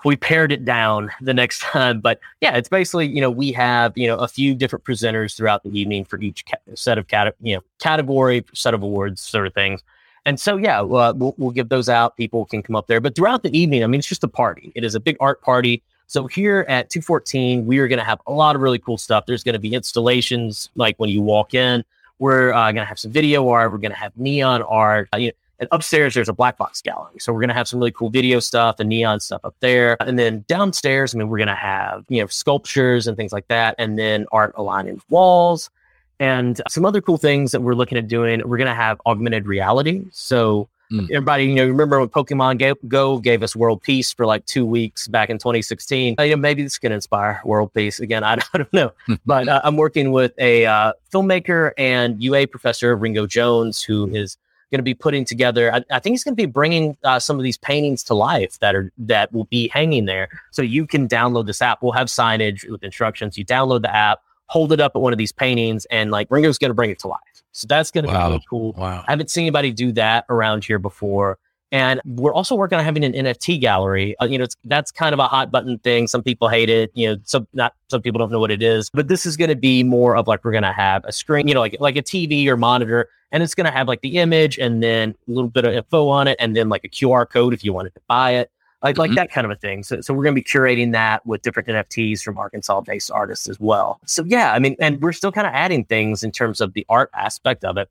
[0.04, 2.00] we pared it down the next time.
[2.00, 5.62] But yeah, it's basically you know we have you know a few different presenters throughout
[5.62, 9.46] the evening for each ca- set of cat you know category set of awards sort
[9.46, 9.82] of things.
[10.24, 12.16] And so yeah, uh, we'll we'll give those out.
[12.16, 14.72] People can come up there, but throughout the evening, I mean, it's just a party.
[14.74, 15.82] It is a big art party.
[16.06, 19.24] So here at 214, we are going to have a lot of really cool stuff.
[19.24, 21.82] There's going to be installations like when you walk in.
[22.18, 23.72] We're uh, going to have some video art.
[23.72, 25.08] We're going to have neon art.
[25.14, 25.32] Uh, you know,
[25.62, 27.20] and upstairs, there's a black box gallery.
[27.20, 29.96] So we're going to have some really cool video stuff and neon stuff up there.
[30.01, 33.46] And then downstairs, I mean, we're going to have, you know, sculptures and things like
[33.46, 33.77] that.
[33.79, 35.70] And then art aligning walls
[36.18, 38.42] and some other cool things that we're looking at doing.
[38.44, 40.03] We're going to have augmented reality.
[40.11, 41.05] So mm.
[41.12, 45.07] everybody, you know, remember when Pokemon Go gave us world peace for like two weeks
[45.07, 46.16] back in 2016?
[46.18, 48.25] Uh, you know, maybe this can inspire world peace again.
[48.25, 48.90] I, I don't know.
[49.25, 54.38] but uh, I'm working with a uh, filmmaker and UA professor, Ringo Jones, who is
[54.72, 55.72] going to be putting together.
[55.72, 58.58] I, I think he's going to be bringing uh, some of these paintings to life
[58.58, 61.82] that are that will be hanging there, so you can download this app.
[61.82, 63.38] We'll have signage with instructions.
[63.38, 66.58] You download the app, hold it up at one of these paintings, and like Ringo's
[66.58, 67.20] going to bring it to life.
[67.52, 68.26] So that's going to wow.
[68.26, 68.72] be really cool.
[68.72, 69.04] Wow!
[69.06, 71.38] I haven't seen anybody do that around here before.
[71.72, 74.14] And we're also working on having an NFT gallery.
[74.20, 76.06] Uh, you know, that's kind of a hot button thing.
[76.06, 76.90] Some people hate it.
[76.92, 78.90] You know, some not some people don't know what it is.
[78.92, 81.48] But this is going to be more of like we're going to have a screen,
[81.48, 84.18] you know, like like a TV or monitor, and it's going to have like the
[84.18, 87.28] image and then a little bit of info on it, and then like a QR
[87.28, 88.50] code if you wanted to buy it,
[88.82, 89.00] like mm-hmm.
[89.00, 89.82] like that kind of a thing.
[89.82, 93.58] So so we're going to be curating that with different NFTs from Arkansas-based artists as
[93.58, 93.98] well.
[94.04, 96.85] So yeah, I mean, and we're still kind of adding things in terms of the
[96.90, 97.88] art aspect of it.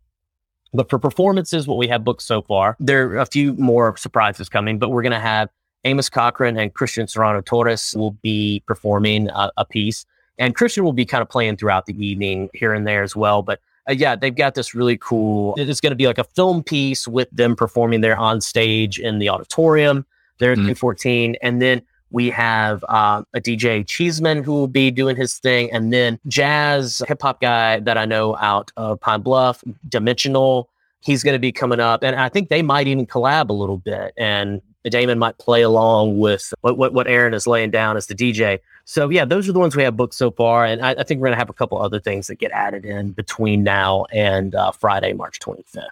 [0.73, 4.47] But for performances, what we have booked so far, there are a few more surprises
[4.49, 5.49] coming, but we're going to have
[5.83, 10.05] Amos Cochran and Christian Serrano Torres will be performing a, a, piece.
[10.37, 13.41] And Christian will be kind of playing throughout the evening here and there as well.
[13.41, 16.63] But uh, yeah, they've got this really cool, it's going to be like a film
[16.63, 20.05] piece with them performing there on stage in the auditorium
[20.37, 20.67] there at mm-hmm.
[20.67, 21.35] 214.
[21.41, 25.91] And then we have uh, a DJ Cheeseman who will be doing his thing, and
[25.91, 30.69] then jazz hip hop guy that I know out of Pine Bluff, Dimensional.
[30.99, 33.77] He's going to be coming up, and I think they might even collab a little
[33.77, 34.13] bit.
[34.17, 38.15] And Damon might play along with what, what, what Aaron is laying down as the
[38.15, 38.59] DJ.
[38.85, 41.21] So yeah, those are the ones we have booked so far, and I, I think
[41.21, 44.53] we're going to have a couple other things that get added in between now and
[44.53, 45.87] uh, Friday, March 25th.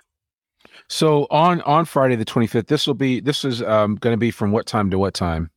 [0.88, 4.32] So on on Friday the 25th, this will be this is um, going to be
[4.32, 5.52] from what time to what time?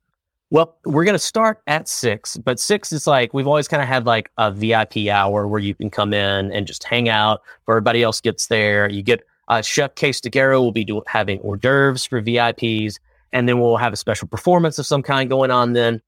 [0.52, 3.88] Well, we're going to start at six, but six is like we've always kind of
[3.88, 7.40] had like a VIP hour where you can come in and just hang out.
[7.66, 11.56] Everybody else gets there, you get uh, Chef Case DeGuerro will be doing having hors
[11.56, 12.96] d'oeuvres for VIPs,
[13.32, 16.02] and then we'll have a special performance of some kind going on then.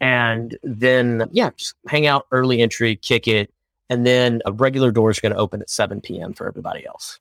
[0.00, 3.52] And then, yeah, just hang out early entry, kick it.
[3.90, 6.34] And then a regular door is going to open at 7 p.m.
[6.34, 7.18] for everybody else.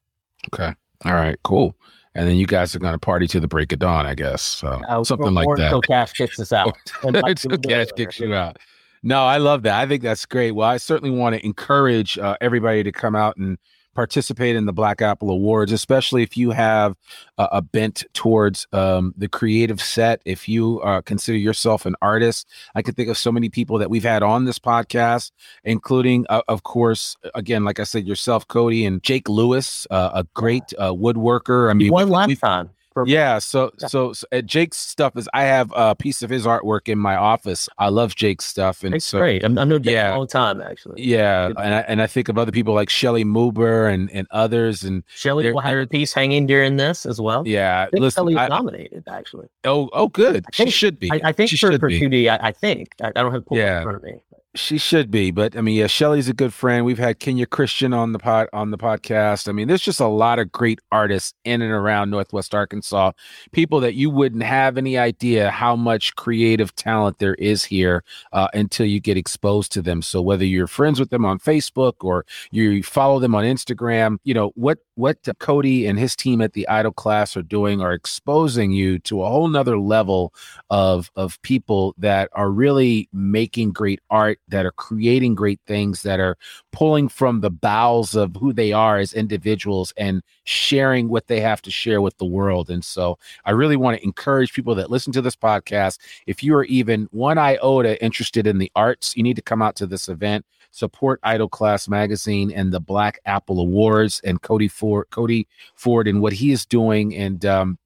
[0.53, 0.75] Okay.
[1.05, 1.39] All right.
[1.43, 1.75] Cool.
[2.17, 4.41] And then you guys are going to party to the break of dawn, I guess.
[4.41, 5.65] So uh, something like that.
[5.65, 6.75] Until CACHE kicks us out.
[7.03, 8.57] until CACHE kicks you out.
[9.03, 9.79] No, I love that.
[9.79, 10.51] I think that's great.
[10.51, 13.57] Well, I certainly want to encourage uh, everybody to come out and
[13.97, 16.95] participate in the Black Apple Awards, especially if you have
[17.39, 20.21] a, a bent towards um, the creative set.
[20.23, 23.89] If you uh, consider yourself an artist, I can think of so many people that
[23.89, 25.31] we've had on this podcast,
[25.63, 30.23] including, uh, of course, again, like I said, yourself, Cody, and Jake Lewis, uh, a
[30.35, 31.71] great uh, woodworker.
[31.71, 32.27] I mean, one last
[33.05, 33.13] time.
[33.13, 33.87] Yeah, so yeah.
[33.87, 37.15] so, so uh, Jake's stuff is I have a piece of his artwork in my
[37.15, 37.69] office.
[37.77, 39.43] I love Jake's stuff, and it's so, great.
[39.43, 41.03] I'm, I'm known Jake yeah, a long time actually.
[41.03, 44.83] Yeah, and I, and I think of other people like Shelly Muber and and others,
[44.83, 47.47] and Shelly will have a piece hanging during this as well.
[47.47, 49.47] Yeah, I listen, nominated actually.
[49.63, 50.45] Oh, oh, good.
[50.53, 51.11] Think, she should be.
[51.11, 53.59] I, I think she for for 2D, I, I, think I, I don't have pulled
[53.59, 53.77] yeah.
[53.77, 54.21] in front of me.
[54.57, 56.83] She should be, but I mean, yeah, Shelly's a good friend.
[56.83, 59.47] We've had Kenya Christian on the pod on the podcast.
[59.47, 63.11] I mean, there's just a lot of great artists in and around Northwest Arkansas.
[63.51, 68.47] People that you wouldn't have any idea how much creative talent there is here uh,
[68.55, 70.01] until you get exposed to them.
[70.01, 74.33] So whether you're friends with them on Facebook or you follow them on Instagram, you
[74.33, 78.71] know what what Cody and his team at the Idle Class are doing are exposing
[78.71, 80.33] you to a whole nother level
[80.71, 86.19] of of people that are really making great art that are creating great things, that
[86.19, 86.37] are
[86.71, 91.61] pulling from the bowels of who they are as individuals and sharing what they have
[91.61, 92.69] to share with the world.
[92.69, 95.99] And so I really want to encourage people that listen to this podcast.
[96.25, 99.75] If you are even one iota interested in the arts, you need to come out
[99.77, 105.07] to this event support Idle Class Magazine and the Black Apple Awards and Cody Ford,
[105.09, 107.15] Cody Ford, and what he is doing.
[107.15, 107.79] And um,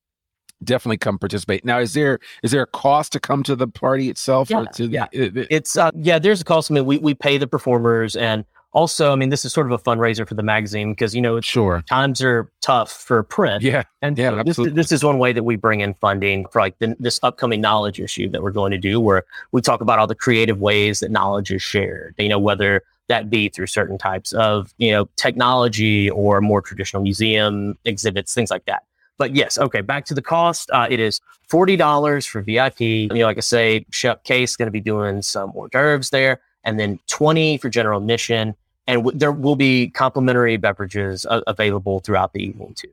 [0.63, 1.65] definitely come participate.
[1.65, 4.49] Now, is there is there a cost to come to the party itself?
[4.49, 5.07] Yeah, to yeah.
[5.11, 6.19] The, it's uh, yeah.
[6.19, 6.71] There's a cost.
[6.71, 9.73] I mean, we we pay the performers, and also, I mean, this is sort of
[9.73, 13.63] a fundraiser for the magazine because you know, sure, times are tough for print.
[13.63, 16.61] Yeah, and yeah, so this this is one way that we bring in funding for
[16.61, 19.99] like the, this upcoming knowledge issue that we're going to do, where we talk about
[19.99, 22.15] all the creative ways that knowledge is shared.
[22.17, 27.03] You know, whether that be through certain types of you know technology or more traditional
[27.03, 28.83] museum exhibits, things like that.
[29.21, 30.71] But yes, okay, back to the cost.
[30.71, 32.81] Uh, it is $40 for VIP.
[32.81, 36.41] You know, like I say, Chef Case going to be doing some hors d'oeuvres there,
[36.63, 38.55] and then 20 for general admission.
[38.87, 42.89] And w- there will be complimentary beverages uh, available throughout the evening too.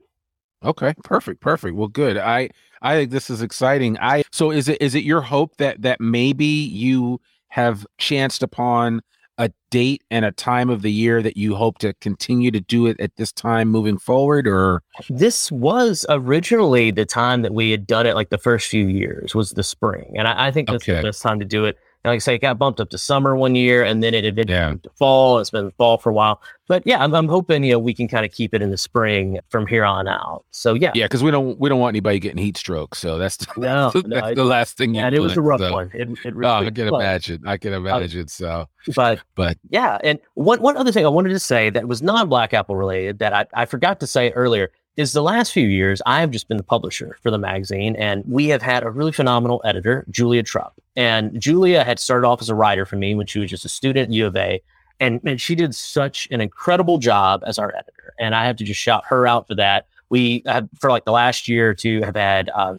[0.63, 1.75] Okay, perfect, perfect.
[1.75, 2.19] Well, good.
[2.19, 2.51] I
[2.83, 3.97] I think this is exciting.
[3.99, 9.01] I so is it is it your hope that that maybe you have chanced upon
[9.39, 12.87] a date and a time of the year that you hope to continue to do
[12.87, 17.87] it at this time moving forward or this was originally the time that we had
[17.87, 20.83] done it like the first few years was the spring and i, I think that's
[20.83, 20.97] okay.
[20.97, 23.37] the best time to do it like I say, it got bumped up to summer
[23.37, 24.75] one year, and then it eventually yeah.
[24.83, 25.39] to fall.
[25.39, 28.09] It's been fall for a while, but yeah, I'm, I'm hoping you know we can
[28.09, 30.45] kind of keep it in the spring from here on out.
[30.51, 32.95] So yeah, yeah, because we don't we don't want anybody getting heat stroke.
[32.95, 34.95] So that's the, no, that's no, the last thing.
[34.95, 35.73] Yeah, it was a rough so.
[35.73, 35.91] one.
[35.95, 37.43] It, it really oh, I can imagine.
[37.47, 38.23] I can uh, imagine.
[38.23, 41.89] Uh, so, but but yeah, and one one other thing I wanted to say that
[41.89, 45.53] was non Black Apple related that I, I forgot to say earlier is the last
[45.53, 48.83] few years, I have just been the publisher for the magazine, and we have had
[48.83, 50.75] a really phenomenal editor, Julia Trupp.
[50.97, 53.69] And Julia had started off as a writer for me when she was just a
[53.69, 54.61] student at U of A.
[54.99, 58.13] And, and she did such an incredible job as our editor.
[58.19, 59.87] And I have to just shout her out for that.
[60.09, 62.79] We have, for like the last year or two, have had uh,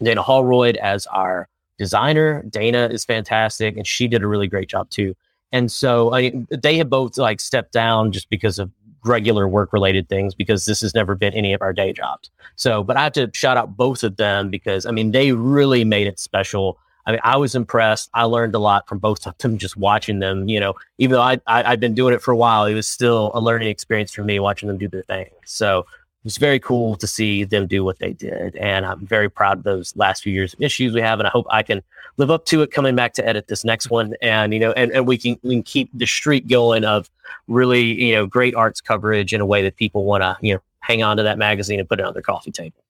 [0.00, 2.44] Dana Hallroyd as our designer.
[2.48, 5.16] Dana is fantastic, and she did a really great job too.
[5.50, 8.70] And so I, they have both like stepped down just because of
[9.04, 12.30] regular work related things because this has never been any of our day jobs.
[12.56, 15.84] So, but I have to shout out both of them because I mean, they really
[15.84, 16.78] made it special.
[17.06, 18.10] I mean, I was impressed.
[18.14, 20.48] I learned a lot from both of them just watching them.
[20.48, 22.86] You know, even though I, I have been doing it for a while, it was
[22.86, 25.30] still a learning experience for me watching them do their thing.
[25.44, 25.86] So
[26.24, 28.54] was very cool to see them do what they did.
[28.56, 31.18] And I'm very proud of those last few years of issues we have.
[31.18, 31.82] And I hope I can
[32.16, 34.14] live up to it coming back to edit this next one.
[34.22, 37.10] And, you know, and, and we can we can keep the streak going of
[37.48, 40.60] really, you know, great arts coverage in a way that people want to, you know,
[40.80, 42.81] hang on to that magazine and put it on their coffee table.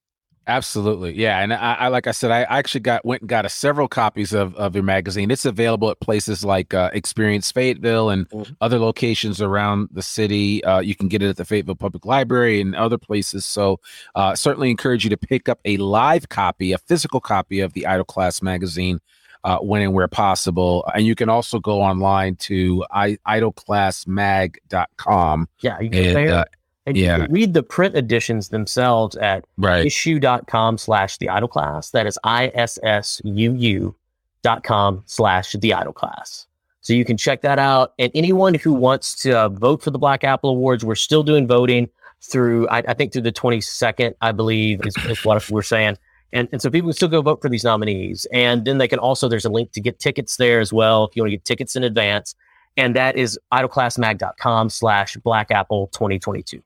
[0.49, 3.49] Absolutely, yeah, and I, I, like I said, I actually got went and got a
[3.49, 5.31] several copies of of your magazine.
[5.31, 8.53] It's available at places like uh, Experience Fayetteville and mm-hmm.
[8.61, 10.65] other locations around the city.
[10.65, 13.45] Uh, you can get it at the Fayetteville Public Library and other places.
[13.45, 13.79] So,
[14.17, 17.87] uh, certainly encourage you to pick up a live copy, a physical copy of the
[17.87, 18.99] Idle Class magazine.
[19.45, 20.89] Uh, when and where possible.
[20.95, 25.49] And you can also go online to I, idleclassmag.com.
[25.59, 26.45] Yeah, you can and, uh,
[26.87, 27.17] And Yeah.
[27.19, 29.87] you can read the print editions themselves at Right.
[29.87, 31.91] issuu.com slash the idle class.
[31.91, 33.95] That is I-S-S-U-U
[34.43, 36.47] dot com slash the idle class.
[36.81, 37.93] So you can check that out.
[38.01, 41.47] And anyone who wants to uh, vote for the Black Apple Awards, we're still doing
[41.47, 41.89] voting
[42.21, 45.97] through, I, I think through the 22nd, I believe is, is what we're saying.
[46.33, 48.27] And, and so people can still go vote for these nominees.
[48.33, 51.15] And then they can also, there's a link to get tickets there as well if
[51.15, 52.35] you want to get tickets in advance.
[52.77, 56.63] And that is idleclassmag.com slash Black Apple 2022.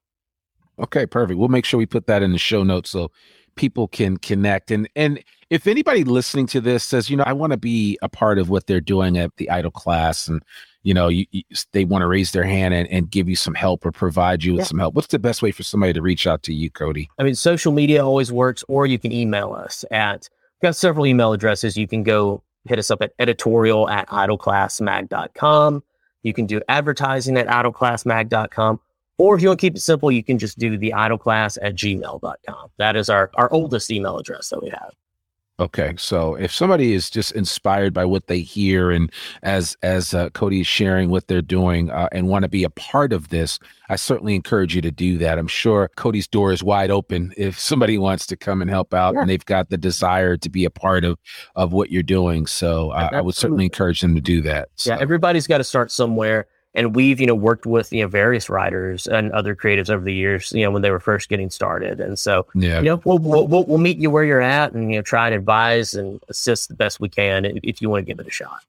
[0.80, 1.38] Okay, perfect.
[1.38, 3.10] We'll make sure we put that in the show notes so
[3.56, 4.70] people can connect.
[4.70, 8.08] And and if anybody listening to this says, you know, I want to be a
[8.08, 10.42] part of what they're doing at the idle class, and
[10.82, 13.54] you know, you, you, they want to raise their hand and, and give you some
[13.54, 14.66] help or provide you with Yeah.
[14.66, 14.94] some help.
[14.94, 17.08] What's the best way for somebody to reach out to you, Cody?
[17.18, 20.28] I mean, social media always works, or you can email us at,
[20.62, 21.76] we've got several email addresses.
[21.76, 25.82] You can go hit us up at editorial at idleclassmag.com.
[26.22, 28.80] You can do advertising at idleclassmag.com.
[29.18, 31.74] Or if you want to keep it simple, you can just do the idleclass at
[31.74, 32.70] gmail.com.
[32.78, 34.92] That is our, our oldest email address that we have.
[35.58, 39.10] Okay, so if somebody is just inspired by what they hear, and
[39.42, 42.68] as as uh, Cody is sharing what they're doing, uh, and want to be a
[42.68, 43.58] part of this,
[43.88, 45.38] I certainly encourage you to do that.
[45.38, 49.14] I'm sure Cody's door is wide open if somebody wants to come and help out,
[49.14, 49.22] Yeah.
[49.22, 51.16] and they've got the desire to be a part of
[51.54, 52.46] of what you're doing.
[52.46, 54.68] So uh, I would certainly encourage them to do that.
[54.84, 56.48] Yeah, everybody's got to start somewhere.
[56.76, 60.14] And we've, you know, worked with, you know, various writers and other creatives over the
[60.14, 62.00] years, you know, when they were first getting started.
[62.00, 64.92] And so, yeah, you know, we'll, we'll, we'll, we'll meet you where you're at and,
[64.92, 68.12] you know, try and advise and assist the best we can if- you want to
[68.12, 68.60] give it a shot.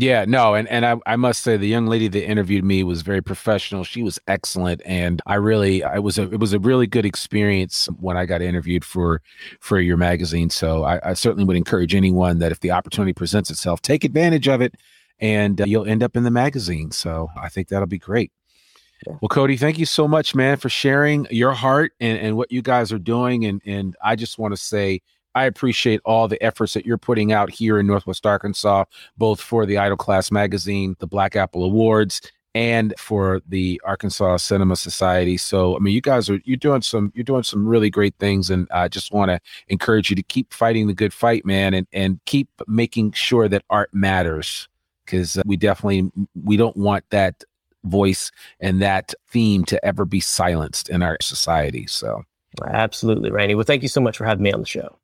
[0.00, 3.02] Yeah, no, and and I, I must say the young lady that interviewed me was
[3.02, 3.82] very professional.
[3.82, 7.86] She was excellent, and I really, I was a, it was a really good experience
[7.98, 9.22] when I got interviewed for
[9.58, 10.50] for your magazine.
[10.50, 14.46] So I, I certainly would encourage anyone that if the opportunity presents itself, take advantage
[14.46, 14.76] of it,
[15.20, 16.90] and uh, you'll end up in the magazine.
[16.90, 18.32] So I think that'll be great.
[19.06, 19.14] Yeah.
[19.20, 22.62] Well, Cody, thank you so much, man, for sharing your heart and, and what you
[22.62, 23.44] guys are doing.
[23.44, 25.00] And and I just want to say
[25.34, 28.84] I appreciate all the efforts that you're putting out here in Northwest Arkansas,
[29.16, 32.20] both for the Idle Class magazine, the Black Apple Awards,
[32.56, 35.36] and for the Arkansas Cinema Society.
[35.36, 38.50] So, I mean, you guys are you're doing some you're doing some really great things,
[38.50, 39.38] and I just want to
[39.68, 43.62] encourage you to keep fighting the good fight, man, and and keep making sure that
[43.70, 44.68] art matters
[45.08, 46.10] because uh, we definitely
[46.44, 47.42] we don't want that
[47.84, 48.30] voice
[48.60, 51.86] and that theme to ever be silenced in our society.
[51.86, 52.22] So.
[52.66, 53.54] Absolutely, Randy.
[53.54, 54.98] Well, thank you so much for having me on the show.